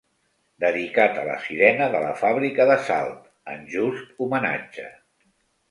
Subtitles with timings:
[0.63, 4.93] Dedicat a la sirena de la fàbrica de Salt, en just homenatge.